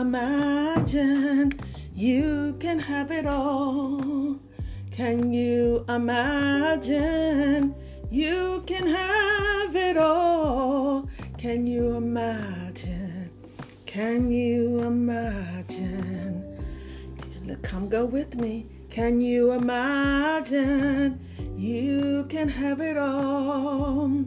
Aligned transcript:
imagine 0.00 1.52
you 1.94 2.56
can 2.58 2.78
have 2.78 3.10
it 3.10 3.26
all? 3.26 4.38
Can 4.90 5.30
you 5.32 5.84
imagine 5.88 7.74
you 8.10 8.62
can 8.66 8.86
have 8.86 9.76
it 9.76 9.98
all? 9.98 11.06
Can 11.36 11.66
you 11.66 11.96
imagine? 11.96 13.30
Can 13.84 14.32
you 14.32 14.78
imagine? 14.80 16.46
Come 17.62 17.88
go 17.88 18.04
with 18.06 18.36
me. 18.36 18.66
Can 18.88 19.20
you 19.20 19.52
imagine 19.52 21.20
you 21.56 22.24
can 22.28 22.48
have 22.48 22.80
it 22.80 22.96
all? 22.96 24.24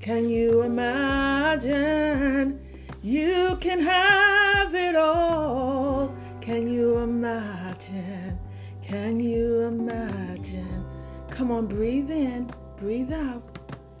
Can 0.00 0.28
you 0.28 0.62
imagine 0.62 2.60
you 3.02 3.56
can 3.60 3.80
have 3.80 4.74
it 4.74 4.94
all? 4.96 6.14
Can 6.40 6.68
you 6.68 6.98
imagine? 6.98 8.38
Can 8.82 9.16
you 9.18 9.62
imagine? 9.62 10.84
Come 11.30 11.50
on, 11.50 11.66
breathe 11.66 12.10
in, 12.10 12.50
breathe 12.76 13.12
out. 13.12 13.42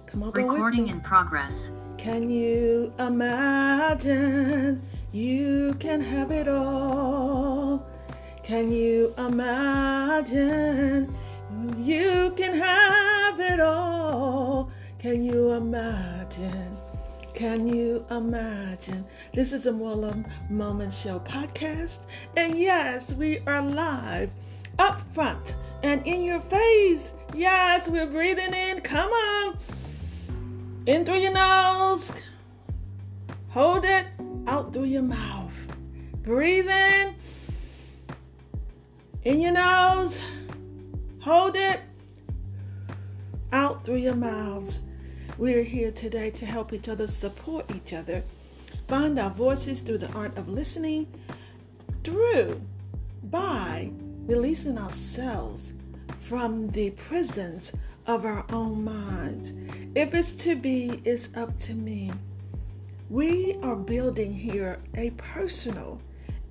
Come 0.06 0.22
on, 0.22 0.32
Recording 0.32 0.88
in 0.88 1.00
progress. 1.00 1.70
Can 1.96 2.28
you 2.28 2.92
imagine 2.98 4.82
you 5.12 5.74
can 5.78 6.00
have 6.00 6.30
it 6.30 6.48
all? 6.48 7.86
Can 8.42 8.72
you 8.72 9.14
imagine 9.18 11.14
you 11.78 12.32
can 12.36 12.54
have 12.54 13.38
it 13.38 13.60
all? 13.60 14.70
Can 14.98 15.22
you 15.22 15.52
imagine? 15.52 16.76
Can 17.40 17.66
you 17.66 18.04
imagine? 18.10 19.02
This 19.32 19.54
is 19.54 19.64
a 19.64 19.72
Mola 19.72 20.14
Moment 20.50 20.92
Show 20.92 21.20
podcast. 21.20 22.00
And 22.36 22.58
yes, 22.58 23.14
we 23.14 23.38
are 23.46 23.62
live 23.62 24.28
up 24.78 25.00
front 25.14 25.56
and 25.82 26.06
in 26.06 26.22
your 26.22 26.40
face. 26.40 27.14
Yes, 27.34 27.88
we're 27.88 28.04
breathing 28.04 28.52
in. 28.52 28.80
Come 28.80 29.10
on. 29.10 29.58
In 30.84 31.06
through 31.06 31.20
your 31.20 31.32
nose. 31.32 32.12
Hold 33.48 33.86
it 33.86 34.04
out 34.46 34.74
through 34.74 34.84
your 34.84 35.00
mouth. 35.00 35.54
Breathe 36.22 36.68
in. 36.68 37.14
In 39.22 39.40
your 39.40 39.52
nose. 39.52 40.20
Hold 41.22 41.56
it 41.56 41.80
out 43.50 43.82
through 43.82 43.96
your 43.96 44.14
mouths. 44.14 44.82
We're 45.40 45.62
here 45.62 45.90
today 45.90 46.28
to 46.32 46.44
help 46.44 46.74
each 46.74 46.90
other, 46.90 47.06
support 47.06 47.64
each 47.74 47.94
other, 47.94 48.22
find 48.88 49.18
our 49.18 49.30
voices 49.30 49.80
through 49.80 49.96
the 49.96 50.12
art 50.12 50.36
of 50.36 50.50
listening, 50.50 51.06
through 52.04 52.60
by 53.22 53.90
releasing 54.26 54.76
ourselves 54.76 55.72
from 56.18 56.66
the 56.66 56.90
prisons 56.90 57.72
of 58.06 58.26
our 58.26 58.44
own 58.52 58.84
minds. 58.84 59.54
If 59.94 60.12
it's 60.12 60.34
to 60.44 60.56
be, 60.56 61.00
it's 61.06 61.30
up 61.34 61.58
to 61.60 61.72
me. 61.72 62.12
We 63.08 63.56
are 63.62 63.76
building 63.76 64.34
here 64.34 64.78
a 64.98 65.08
personal 65.12 66.02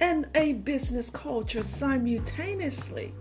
and 0.02 0.28
a 0.34 0.54
business 0.54 1.12
culture 1.12 1.62
simultaneously. 1.62 3.14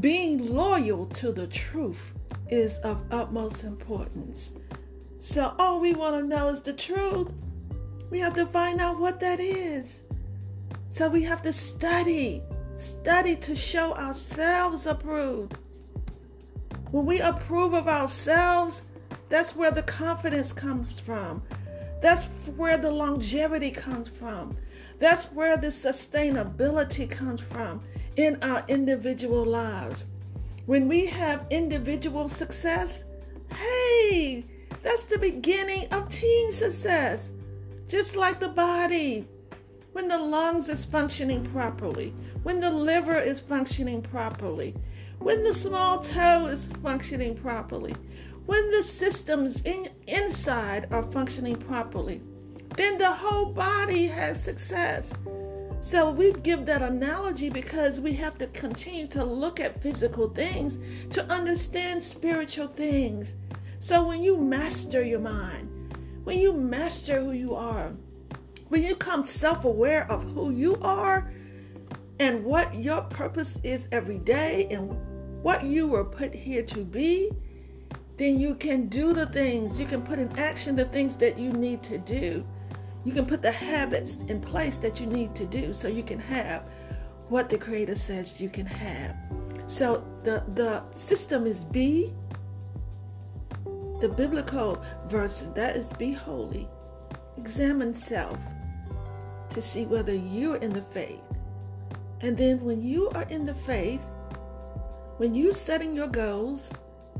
Being 0.00 0.52
loyal 0.52 1.06
to 1.06 1.30
the 1.30 1.46
truth 1.46 2.14
is 2.50 2.78
of 2.78 3.02
utmost 3.12 3.62
importance. 3.62 4.52
So, 5.22 5.54
all 5.58 5.78
we 5.78 5.92
want 5.94 6.20
to 6.20 6.26
know 6.26 6.48
is 6.48 6.60
the 6.60 6.72
truth. 6.72 7.30
We 8.10 8.18
have 8.18 8.34
to 8.34 8.46
find 8.46 8.80
out 8.80 8.98
what 8.98 9.20
that 9.20 9.38
is. 9.38 10.02
So, 10.90 11.08
we 11.08 11.22
have 11.22 11.42
to 11.42 11.52
study 11.52 12.42
Study 12.76 13.36
to 13.36 13.54
show 13.54 13.94
ourselves 13.94 14.86
approved. 14.86 15.56
When 16.90 17.06
we 17.06 17.20
approve 17.20 17.74
of 17.74 17.86
ourselves, 17.86 18.82
that's 19.28 19.54
where 19.54 19.70
the 19.70 19.84
confidence 19.84 20.52
comes 20.52 20.98
from. 20.98 21.42
That's 22.00 22.24
where 22.56 22.78
the 22.78 22.90
longevity 22.90 23.70
comes 23.70 24.08
from. 24.08 24.56
That's 24.98 25.26
where 25.26 25.56
the 25.56 25.68
sustainability 25.68 27.08
comes 27.08 27.40
from 27.40 27.82
in 28.16 28.42
our 28.42 28.64
individual 28.66 29.44
lives. 29.44 30.06
When 30.66 30.88
we 30.88 31.06
have 31.06 31.46
individual 31.50 32.28
success, 32.28 33.04
hey, 33.54 34.44
that's 34.82 35.04
the 35.04 35.18
beginning 35.18 35.86
of 35.92 36.08
team 36.08 36.52
success. 36.52 37.30
Just 37.88 38.16
like 38.16 38.40
the 38.40 38.48
body, 38.48 39.28
when 39.92 40.08
the 40.08 40.18
lungs 40.18 40.68
is 40.68 40.84
functioning 40.84 41.44
properly, 41.44 42.14
when 42.42 42.60
the 42.60 42.70
liver 42.70 43.18
is 43.18 43.40
functioning 43.40 44.00
properly, 44.00 44.74
when 45.18 45.44
the 45.44 45.54
small 45.54 45.98
toe 45.98 46.46
is 46.46 46.68
functioning 46.82 47.36
properly, 47.36 47.94
when 48.46 48.70
the 48.70 48.82
systems 48.82 49.60
in, 49.62 49.88
inside 50.08 50.88
are 50.90 51.02
functioning 51.02 51.56
properly, 51.56 52.22
then 52.76 52.98
the 52.98 53.10
whole 53.10 53.46
body 53.46 54.06
has 54.06 54.42
success. 54.42 55.12
So 55.80 56.10
we 56.10 56.32
give 56.32 56.64
that 56.66 56.80
analogy 56.80 57.50
because 57.50 58.00
we 58.00 58.12
have 58.12 58.38
to 58.38 58.46
continue 58.48 59.08
to 59.08 59.24
look 59.24 59.60
at 59.60 59.82
physical 59.82 60.28
things 60.28 60.78
to 61.10 61.24
understand 61.24 62.02
spiritual 62.02 62.68
things. 62.68 63.34
So 63.82 64.06
when 64.06 64.22
you 64.22 64.36
master 64.36 65.02
your 65.02 65.18
mind, 65.18 65.98
when 66.22 66.38
you 66.38 66.52
master 66.52 67.18
who 67.20 67.32
you 67.32 67.56
are, 67.56 67.92
when 68.68 68.84
you 68.84 68.94
become 68.94 69.24
self 69.24 69.64
aware 69.64 70.08
of 70.08 70.22
who 70.22 70.52
you 70.52 70.78
are, 70.82 71.32
and 72.20 72.44
what 72.44 72.76
your 72.76 73.02
purpose 73.02 73.58
is 73.64 73.88
every 73.90 74.18
day 74.18 74.68
and 74.70 74.96
what 75.42 75.64
you 75.64 75.88
were 75.88 76.04
put 76.04 76.32
here 76.32 76.62
to 76.62 76.84
be, 76.84 77.32
then 78.18 78.38
you 78.38 78.54
can 78.54 78.86
do 78.86 79.12
the 79.12 79.26
things, 79.26 79.80
you 79.80 79.86
can 79.86 80.02
put 80.02 80.20
in 80.20 80.30
action 80.38 80.76
the 80.76 80.84
things 80.84 81.16
that 81.16 81.36
you 81.36 81.52
need 81.52 81.82
to 81.82 81.98
do. 81.98 82.46
You 83.04 83.12
can 83.12 83.26
put 83.26 83.42
the 83.42 83.50
habits 83.50 84.22
in 84.28 84.40
place 84.40 84.76
that 84.76 85.00
you 85.00 85.06
need 85.06 85.34
to 85.34 85.44
do 85.44 85.72
so 85.72 85.88
you 85.88 86.04
can 86.04 86.20
have 86.20 86.70
what 87.30 87.48
the 87.48 87.58
Creator 87.58 87.96
says 87.96 88.40
you 88.40 88.48
can 88.48 88.64
have. 88.64 89.16
So 89.66 90.04
the, 90.22 90.44
the 90.54 90.88
system 90.94 91.48
is 91.48 91.64
be. 91.64 92.14
The 94.02 94.10
biblical 94.10 94.84
verse 95.06 95.48
that 95.54 95.76
is 95.76 95.92
be 95.94 96.12
holy. 96.12 96.68
Examine 97.38 97.94
self 97.94 98.38
to 99.48 99.62
see 99.62 99.86
whether 99.86 100.12
you're 100.14 100.56
in 100.56 100.74
the 100.74 100.82
faith 100.82 101.22
and 102.22 102.38
then 102.38 102.60
when 102.64 102.80
you 102.80 103.10
are 103.10 103.24
in 103.24 103.44
the 103.44 103.54
faith, 103.54 104.00
when 105.16 105.34
you're 105.34 105.52
setting 105.52 105.96
your 105.96 106.06
goals 106.06 106.70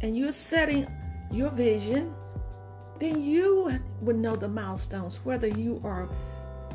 and 0.00 0.16
you're 0.16 0.30
setting 0.30 0.86
your 1.32 1.50
vision, 1.50 2.14
then 3.00 3.20
you 3.20 3.80
would 4.00 4.16
know 4.16 4.36
the 4.36 4.48
milestones, 4.48 5.18
whether 5.24 5.48
you 5.48 5.80
are 5.82 6.08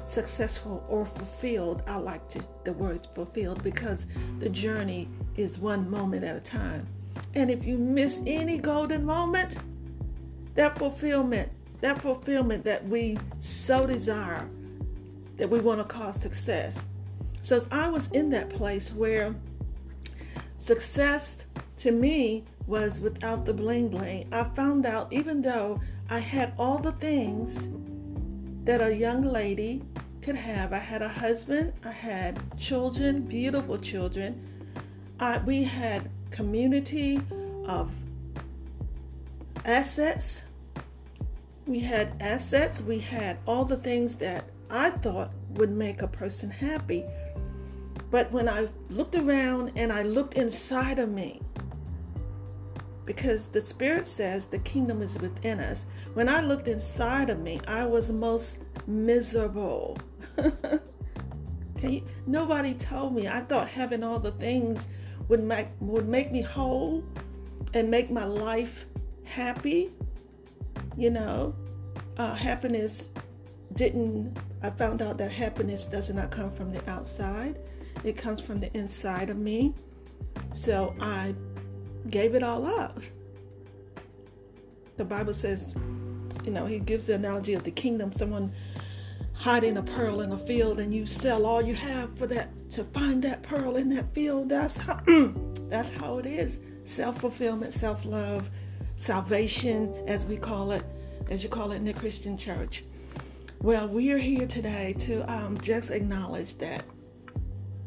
successful 0.04 0.84
or 0.90 1.06
fulfilled. 1.06 1.84
I 1.88 1.96
like 1.98 2.28
to, 2.30 2.46
the 2.66 2.74
word 2.74 3.08
fulfilled 3.16 3.64
because 3.64 4.06
the 4.40 4.50
journey 4.50 5.08
is 5.38 5.58
one 5.58 5.90
moment 5.90 6.26
at 6.26 6.36
a 6.36 6.42
time. 6.42 6.86
And 7.34 7.50
if 7.50 7.64
you 7.64 7.78
miss 7.78 8.22
any 8.28 8.58
golden 8.58 9.06
moment, 9.06 9.58
that 10.58 10.78
fulfillment, 10.78 11.50
that 11.80 12.02
fulfillment 12.02 12.66
that 12.66 12.84
we 12.86 13.18
so 13.40 13.88
desire, 13.88 14.50
that 15.38 15.50
we 15.50 15.60
want 15.60 15.80
to 15.80 15.86
call 15.86 16.12
success, 16.12 16.84
so 17.40 17.66
I 17.72 17.88
was 17.88 18.08
in 18.08 18.30
that 18.32 18.50
place 18.50 18.92
where 18.92 19.34
success 20.58 21.46
to 21.78 21.92
me 21.92 22.44
was 22.66 23.00
without 23.00 23.46
the 23.46 23.54
bling 23.54 23.88
bling. 23.88 24.28
I 24.34 24.44
found 24.44 24.86
out 24.86 25.14
even 25.14 25.42
though 25.42 25.80
I 26.10 26.20
had 26.20 26.54
all 26.58 26.78
the 26.78 26.92
things 26.94 27.70
that 28.66 28.82
a 28.82 28.94
young 28.94 29.22
lady 29.22 29.82
could 30.22 30.36
have. 30.36 30.74
I 30.74 30.78
had 30.78 31.02
a 31.02 31.08
husband, 31.08 31.72
I 31.86 31.92
had 31.92 32.38
children, 32.58 33.22
beautiful 33.22 33.78
children. 33.78 34.46
I, 35.22 35.38
we 35.38 35.64
had 35.64 36.10
community 36.32 37.22
of 37.66 37.94
assets. 39.64 40.42
We 41.68 41.80
had 41.80 42.14
assets. 42.22 42.82
We 42.82 43.00
had 43.00 43.40
all 43.46 43.66
the 43.66 43.78
things 43.78 44.16
that 44.18 44.50
I 44.70 44.90
thought 44.90 45.32
would 45.56 45.70
make 45.70 46.02
a 46.02 46.08
person 46.08 46.50
happy. 46.50 47.06
But 48.10 48.32
when 48.32 48.48
I 48.48 48.68
looked 48.90 49.16
around 49.16 49.74
and 49.76 49.92
I 49.92 50.04
looked 50.04 50.36
inside 50.36 50.98
of 50.98 51.10
me, 51.10 51.42
because 53.06 53.50
the 53.50 53.62
Spirit 53.62 54.08
says 54.08 54.46
the 54.46 54.60
kingdom 54.60 55.02
is 55.02 55.18
within 55.18 55.60
us, 55.60 55.86
when 56.14 56.30
I 56.30 56.42
looked 56.42 56.70
inside 56.70 57.30
of 57.30 57.40
me, 57.40 57.60
I 57.68 57.86
was 57.86 58.12
most 58.12 58.60
miserable. 58.86 59.98
you, 61.82 62.04
nobody 62.26 62.74
told 62.76 63.14
me. 63.14 63.28
I 63.28 63.42
thought 63.42 63.68
having 63.68 64.04
all 64.04 64.20
the 64.20 64.32
things 64.34 64.88
would 65.28 65.44
make 65.44 65.68
would 65.82 66.08
make 66.08 66.32
me 66.32 66.42
whole 66.42 67.04
and 67.74 67.92
make 67.92 68.10
my 68.10 68.26
life 68.26 68.86
happy. 69.26 69.92
You 70.98 71.12
know, 71.12 71.56
uh, 72.18 72.34
happiness 72.34 73.10
didn't 73.74 74.38
I 74.64 74.72
found 74.72 75.02
out 75.02 75.18
that 75.20 75.32
happiness 75.32 75.86
does 75.86 76.10
not 76.10 76.32
come 76.32 76.50
from 76.50 76.74
the 76.74 76.90
outside, 76.90 77.60
it 78.04 78.18
comes 78.18 78.42
from 78.42 78.60
the 78.60 78.76
inside 78.76 79.30
of 79.30 79.38
me. 79.38 79.76
So 80.54 80.96
I 81.00 81.36
gave 82.10 82.34
it 82.34 82.44
all 82.44 82.66
up. 82.66 83.00
The 84.98 85.06
Bible 85.06 85.34
says, 85.34 85.76
you 86.44 86.52
know, 86.52 86.66
he 86.66 86.80
gives 86.80 87.04
the 87.04 87.14
analogy 87.14 87.54
of 87.54 87.64
the 87.64 87.72
kingdom. 87.72 88.12
Someone 88.12 88.52
hiding 89.34 89.78
a 89.78 89.84
pearl 89.84 90.22
in 90.22 90.32
a 90.32 90.38
field 90.38 90.80
and 90.80 90.92
you 90.92 91.06
sell 91.06 91.46
all 91.46 91.62
you 91.62 91.76
have 91.76 92.18
for 92.18 92.26
that 92.26 92.50
to 92.72 92.84
find 92.84 93.22
that 93.24 93.44
pearl 93.44 93.76
in 93.76 93.90
that 93.90 94.12
field. 94.14 94.50
That's 94.50 94.78
how 94.78 95.00
that's 95.70 95.90
how 95.96 96.18
it 96.18 96.26
is. 96.26 96.60
Self-fulfillment, 96.84 97.74
self-love, 97.74 98.50
salvation, 98.98 99.94
as 100.08 100.26
we 100.26 100.36
call 100.36 100.72
it, 100.72 100.84
as 101.30 101.44
you 101.44 101.50
call 101.50 101.72
it 101.72 101.78
in 101.78 101.86
the 101.86 101.94
Christian 101.94 102.38
church. 102.38 102.84
Well, 103.62 103.88
we 103.88 104.12
are 104.12 104.18
here 104.18 104.46
today 104.46 104.94
to 105.00 105.22
um, 105.32 105.58
just 105.62 105.92
acknowledge 105.92 106.58
that 106.58 106.84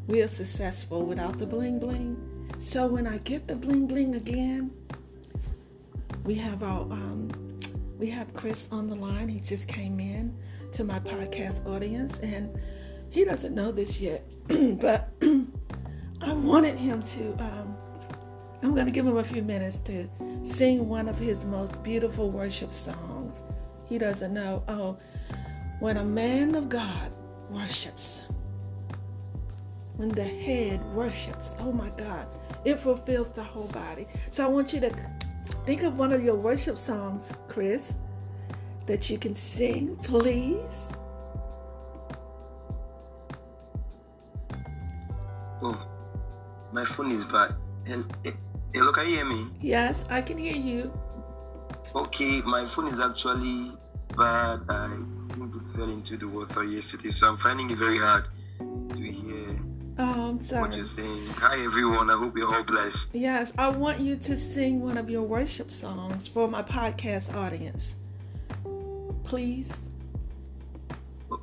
we 0.07 0.21
are 0.21 0.27
successful 0.27 1.05
without 1.05 1.37
the 1.37 1.45
bling 1.45 1.79
bling. 1.79 2.17
So 2.57 2.87
when 2.87 3.07
I 3.07 3.19
get 3.19 3.47
the 3.47 3.55
bling 3.55 3.87
bling 3.87 4.15
again, 4.15 4.71
we 6.23 6.35
have 6.35 6.63
our 6.63 6.81
um, 6.81 7.29
we 7.99 8.09
have 8.09 8.33
Chris 8.33 8.67
on 8.71 8.87
the 8.87 8.95
line. 8.95 9.29
He 9.29 9.39
just 9.39 9.67
came 9.67 9.99
in 9.99 10.35
to 10.71 10.83
my 10.83 10.99
podcast 10.99 11.65
audience, 11.67 12.19
and 12.19 12.57
he 13.09 13.25
doesn't 13.25 13.53
know 13.53 13.71
this 13.71 13.99
yet, 14.01 14.25
but 14.47 15.09
I 16.21 16.33
wanted 16.33 16.77
him 16.77 17.03
to. 17.03 17.31
Um, 17.39 17.75
I'm 18.63 18.75
going 18.75 18.85
to 18.85 18.91
give 18.91 19.05
him 19.07 19.17
a 19.17 19.23
few 19.23 19.41
minutes 19.41 19.79
to 19.79 20.07
sing 20.43 20.87
one 20.87 21.07
of 21.07 21.17
his 21.17 21.45
most 21.45 21.81
beautiful 21.83 22.31
worship 22.31 22.73
songs. 22.73 23.33
He 23.85 23.97
doesn't 23.97 24.33
know. 24.33 24.63
Oh, 24.67 24.97
when 25.79 25.97
a 25.97 26.05
man 26.05 26.55
of 26.55 26.69
God 26.69 27.11
worships, 27.49 28.23
when 29.97 30.09
the 30.09 30.23
head 30.23 30.83
worships, 30.93 31.55
oh 31.59 31.71
my 31.71 31.89
God, 31.97 32.27
it 32.65 32.79
fulfills 32.79 33.29
the 33.29 33.43
whole 33.43 33.67
body. 33.67 34.07
So 34.29 34.45
I 34.45 34.47
want 34.47 34.73
you 34.73 34.79
to 34.81 34.95
think 35.65 35.83
of 35.83 35.97
one 35.97 36.13
of 36.13 36.23
your 36.23 36.35
worship 36.35 36.77
songs, 36.77 37.31
Chris, 37.47 37.97
that 38.87 39.09
you 39.09 39.17
can 39.17 39.35
sing, 39.35 39.95
please. 39.97 40.87
Oh, 45.63 45.87
my 46.71 46.85
phone 46.85 47.11
is 47.11 47.23
bad. 47.25 47.55
Hello, 48.73 48.91
can 48.91 49.07
you 49.09 49.15
hear 49.15 49.25
me? 49.25 49.47
Yes, 49.59 50.05
I 50.09 50.21
can 50.21 50.37
hear 50.37 50.55
you. 50.55 50.91
Okay, 51.95 52.41
my 52.41 52.65
phone 52.65 52.87
is 52.87 52.99
actually 52.99 53.71
bad. 54.17 54.61
I 54.69 54.87
think 55.33 55.55
it 55.55 55.75
fell 55.75 55.89
into 55.89 56.17
the 56.17 56.27
water 56.27 56.63
yesterday, 56.63 57.11
so 57.11 57.27
I'm 57.27 57.37
finding 57.37 57.69
it 57.69 57.77
very 57.77 57.97
hard 57.99 58.25
to 58.59 58.95
hear 59.01 59.59
Oh, 59.99 60.29
I'm 60.29 60.41
sorry. 60.41 60.69
what 60.69 60.77
you're 60.77 60.85
saying. 60.85 61.27
Hi, 61.27 61.61
everyone. 61.63 62.09
I 62.09 62.17
hope 62.17 62.37
you're 62.37 62.53
all 62.53 62.63
blessed. 62.63 63.07
Yes, 63.13 63.51
I 63.57 63.67
want 63.67 63.99
you 63.99 64.15
to 64.15 64.37
sing 64.37 64.79
one 64.81 64.97
of 64.97 65.09
your 65.09 65.23
worship 65.23 65.69
songs 65.69 66.27
for 66.27 66.47
my 66.47 66.63
podcast 66.63 67.35
audience. 67.35 67.95
Please. 69.25 69.81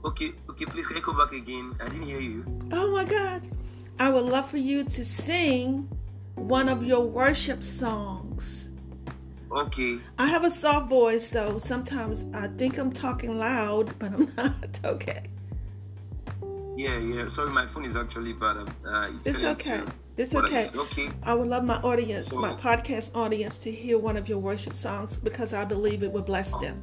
Okay, 0.05 0.33
okay, 0.51 0.65
please 0.65 0.87
can 0.87 0.97
you 0.97 1.03
come 1.03 1.19
back 1.19 1.33
again? 1.33 1.75
I 1.81 1.85
didn't 1.89 2.07
hear 2.07 2.21
you. 2.21 2.45
Oh 2.73 2.91
my 2.91 3.05
God. 3.05 3.47
I 3.99 4.09
would 4.09 4.25
love 4.25 4.49
for 4.49 4.57
you 4.59 4.85
to 4.85 5.05
sing 5.05 5.89
one 6.39 6.69
of 6.69 6.83
your 6.85 7.01
worship 7.07 7.63
songs. 7.63 8.69
Okay, 9.51 9.99
I 10.19 10.27
have 10.27 10.45
a 10.45 10.51
soft 10.51 10.89
voice, 10.91 11.27
so 11.29 11.59
sometimes 11.59 12.27
I 12.35 12.49
think 12.49 12.77
I'm 12.79 12.93
talking 12.93 13.39
loud, 13.39 13.99
but 13.99 14.13
I'm 14.13 14.33
not. 14.37 14.81
Okay. 14.85 15.23
yeah, 16.77 16.99
yeah. 16.99 17.29
Sorry, 17.31 17.51
my 17.51 17.67
phone 17.67 17.85
is 17.87 17.97
actually 17.97 18.35
bad. 18.35 18.57
Uh, 18.87 19.11
It's 19.25 19.43
okay. 19.43 19.83
It's 20.19 20.35
okay. 20.35 20.69
Okay, 20.75 21.09
I 21.23 21.33
would 21.33 21.49
love 21.49 21.65
my 21.65 21.77
audience, 21.83 22.33
my 22.33 22.53
podcast 22.55 23.15
audience, 23.15 23.57
to 23.59 23.71
hear 23.71 23.99
one 23.99 24.17
of 24.17 24.29
your 24.29 24.39
worship 24.39 24.75
songs 24.75 25.17
because 25.17 25.53
I 25.55 25.65
believe 25.65 26.03
it 26.03 26.13
will 26.13 26.23
bless 26.23 26.53
them. 26.57 26.83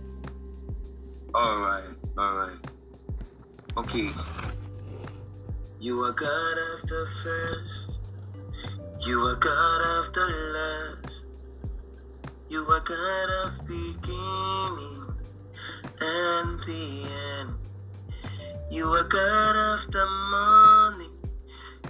all 1.36 1.58
right, 1.60 1.84
all 2.18 2.34
right. 2.36 2.58
Okay. 3.78 4.10
You 5.82 6.02
are 6.04 6.14
God 6.14 6.58
of 6.58 6.88
the 6.90 7.08
first. 7.22 7.95
You 9.06 9.22
are 9.28 9.36
God 9.36 9.82
of 10.08 10.14
the 10.14 10.26
last. 10.26 11.26
You 12.50 12.66
are 12.66 12.80
God 12.80 13.30
of 13.46 13.68
beginning 13.68 15.14
and 16.02 16.60
the 16.66 17.08
end. 17.38 17.54
You 18.72 18.92
are 18.94 19.04
God 19.04 19.56
of 19.56 19.92
the 19.92 20.08
morning. 20.32 21.12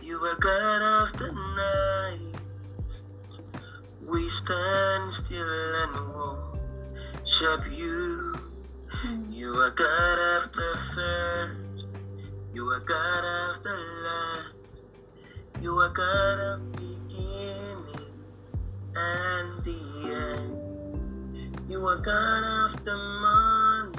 You 0.02 0.18
are 0.26 0.36
God 0.36 0.82
of 0.82 1.18
the 1.18 1.32
night. 1.32 2.42
We 4.02 4.30
stand 4.30 5.14
still 5.14 5.76
and 5.84 6.14
worship 6.16 7.72
you. 7.72 8.36
Hmm. 8.90 9.32
You 9.32 9.54
are 9.54 9.72
God 9.72 10.44
of 10.44 10.52
the 10.52 10.80
first. 10.94 11.88
You 12.54 12.68
are 12.72 12.82
God 12.82 13.24
of 13.24 13.64
the 13.64 13.78
last. 14.04 14.56
You 15.62 15.80
are 15.80 15.90
God 15.90 16.40
of 16.40 16.85
and 18.96 19.64
the 19.64 19.82
end. 20.06 21.62
You 21.70 21.86
are 21.88 21.98
God 21.98 22.44
of 22.44 22.86
the 22.86 22.96
morning. 22.96 23.96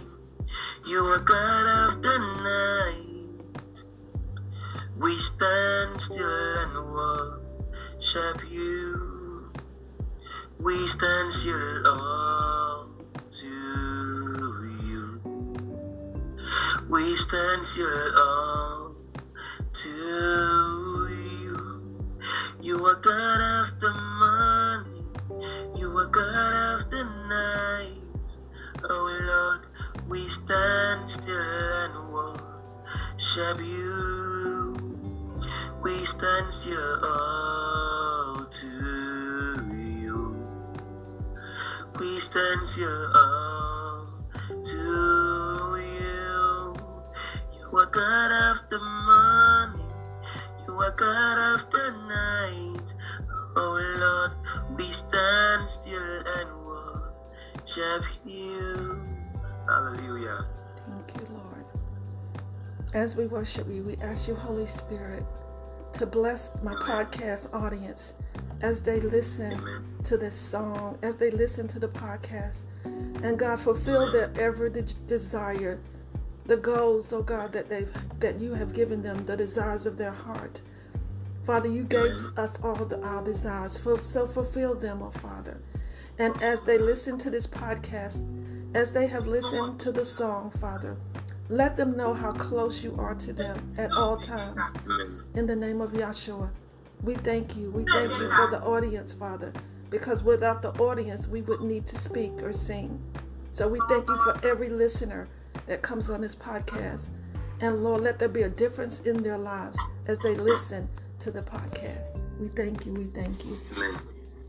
You 0.87 1.04
are 1.04 1.19
God 1.19 1.66
of 1.94 2.02
the 2.02 2.19
night. 2.19 3.16
We 4.98 5.19
stand 5.19 6.00
still 6.00 6.54
and 6.56 6.94
worship 6.94 8.50
you. 8.50 9.52
We 10.58 10.88
stand 10.88 11.32
still 11.32 11.87
all 11.87 12.88
to 13.40 13.46
you. 14.87 15.20
We 16.88 17.16
stand 17.16 17.66
still 17.66 18.19
all 18.19 18.94
to 19.82 21.08
you. 21.10 22.06
You 22.62 22.87
are 22.87 22.94
God 22.94 23.40
of 23.40 23.81
the 23.81 24.15
are 25.98 26.06
God 26.06 26.81
of 26.81 26.90
the 26.90 27.04
night. 27.04 28.02
Oh 28.84 29.08
Lord, 29.29 29.60
we 30.08 30.29
stand 30.29 31.10
still 31.10 31.72
and 31.84 32.12
worship 32.12 33.60
you. 33.60 34.76
We 35.82 36.05
stand 36.05 36.53
still 36.53 37.05
all 37.05 38.46
to 38.60 38.67
you. 39.72 40.36
We 41.98 42.20
stand 42.20 42.69
still 42.69 43.12
all 43.15 44.08
to 44.67 45.76
you. 45.81 46.74
You 47.58 47.79
are 47.79 47.86
God 47.86 48.32
of 48.32 48.69
the 48.69 48.79
morning. 48.79 49.93
You 50.67 50.74
are 50.74 50.91
God 50.91 51.38
of 51.55 51.70
the 51.70 51.91
night. 52.08 52.94
Oh 53.56 53.79
Lord, 53.98 54.32
we 54.76 54.92
stand 54.92 55.70
still 55.70 56.22
and 56.36 56.66
worship 56.66 58.04
you. 58.24 59.00
Hallelujah. 59.66 60.46
Thank 60.86 61.14
you, 61.16 61.26
Lord. 61.34 61.64
As 62.94 63.16
we 63.16 63.26
worship 63.26 63.66
you, 63.68 63.82
we 63.82 63.96
ask 63.96 64.28
you, 64.28 64.34
Holy 64.34 64.66
Spirit, 64.66 65.24
to 65.94 66.06
bless 66.06 66.52
my 66.62 66.72
Amen. 66.72 66.84
podcast 66.86 67.54
audience 67.54 68.14
as 68.60 68.82
they 68.82 69.00
listen 69.00 69.52
Amen. 69.52 69.84
to 70.04 70.16
this 70.16 70.34
song, 70.34 70.98
as 71.02 71.16
they 71.16 71.30
listen 71.30 71.66
to 71.68 71.78
the 71.78 71.88
podcast. 71.88 72.64
And 72.84 73.38
God, 73.38 73.58
fulfill 73.60 74.12
their 74.12 74.30
every 74.38 74.70
de- 74.70 74.82
desire, 75.06 75.80
the 76.44 76.56
goals, 76.56 77.12
oh 77.12 77.22
God, 77.22 77.52
that 77.52 77.68
they 77.68 77.86
that 78.20 78.38
you 78.38 78.54
have 78.54 78.72
given 78.72 79.02
them, 79.02 79.24
the 79.24 79.36
desires 79.36 79.86
of 79.86 79.96
their 79.96 80.12
heart. 80.12 80.60
Father, 81.46 81.69
you 81.69 81.84
gave 81.84 82.36
us 82.36 82.58
all 82.65 82.74
the, 82.74 83.00
our 83.03 83.22
desires, 83.22 83.81
so 84.00 84.26
fulfill 84.26 84.74
them, 84.74 85.00
oh 85.00 85.12
Father. 85.12 85.56
And 86.19 86.43
as 86.43 86.62
they 86.62 86.76
listen 86.76 87.19
to 87.19 87.31
this 87.31 87.46
podcast, 87.46 88.20
as 88.74 88.91
they 88.91 89.06
have 89.06 89.29
listened 89.29 89.79
to 89.81 89.93
the 89.93 90.05
song, 90.05 90.50
Father, 90.60 90.96
let 91.48 91.76
them 91.76 91.96
know 91.96 92.12
how 92.12 92.32
close 92.32 92.82
you 92.82 92.96
are 92.98 93.15
to 93.15 93.32
them 93.32 93.74
at 93.79 93.93
all 93.93 94.17
times. 94.17 94.60
In 95.36 95.46
the 95.46 95.55
name 95.55 95.81
of 95.81 95.93
Yahshua, 95.93 96.50
we 97.05 97.15
thank 97.15 97.56
you. 97.56 97.70
We 97.70 97.84
thank 97.84 98.19
you 98.19 98.29
for 98.32 98.50
the 98.50 98.60
audience, 98.62 99.12
Father, 99.12 99.53
because 99.88 100.24
without 100.24 100.62
the 100.62 100.72
audience, 100.82 101.29
we 101.29 101.43
would 101.43 101.60
need 101.60 101.86
to 101.86 101.96
speak 101.96 102.43
or 102.43 102.53
sing. 102.53 103.00
So 103.53 103.69
we 103.69 103.79
thank 103.88 104.08
you 104.08 104.17
for 104.24 104.44
every 104.44 104.69
listener 104.69 105.29
that 105.69 105.82
comes 105.82 106.10
on 106.10 106.22
this 106.22 106.34
podcast. 106.34 107.05
And 107.60 107.84
Lord, 107.84 108.03
let 108.03 108.19
there 108.19 108.29
be 108.29 108.43
a 108.43 108.50
difference 108.50 108.98
in 109.00 109.22
their 109.22 109.38
lives 109.38 109.79
as 110.08 110.19
they 110.19 110.34
listen 110.34 110.88
to 111.20 111.31
the 111.31 111.43
podcast. 111.43 112.19
We 112.39 112.49
thank 112.49 112.87
you. 112.87 112.93
We 112.93 113.05
thank 113.05 113.44
you. 113.44 113.58
Amen. 113.77 114.01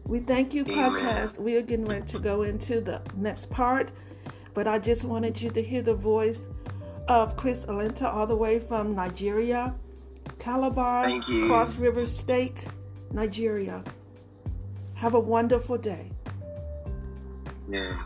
We 0.06 0.20
thank 0.20 0.54
you, 0.54 0.64
podcast. 0.64 1.34
Amen. 1.36 1.44
We 1.44 1.56
are 1.58 1.62
getting 1.62 1.86
ready 1.86 2.06
to 2.08 2.20
go 2.20 2.44
into 2.44 2.82
the 2.82 3.02
next 3.16 3.50
part, 3.50 3.92
but 4.54 4.68
I 4.68 4.80
just 4.80 5.04
wanted 5.04 5.42
you 5.42 5.50
to 5.52 5.62
hear 5.62 5.82
the 5.82 5.94
voice 5.94 6.48
of 7.08 7.36
Chris 7.36 7.66
Alenta, 7.66 8.14
all 8.14 8.28
the 8.28 8.36
way 8.36 8.60
from 8.60 8.96
Nigeria, 8.96 9.74
Calabar, 10.40 11.10
Cross 11.22 11.78
River 11.78 12.06
State, 12.06 12.68
Nigeria. 13.12 13.84
Have 14.96 15.14
a 15.14 15.20
wonderful 15.20 15.78
day. 15.78 16.12
Yeah. 17.70 18.04